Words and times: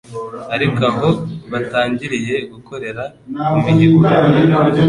ariko 0.55 0.79
aho 0.91 1.09
batangiriye 1.51 2.35
gukorera 2.53 3.03
ku 3.49 3.55
mihigo, 3.63 4.07